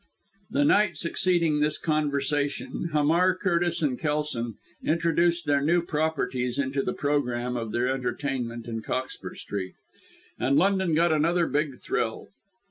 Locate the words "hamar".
2.91-3.35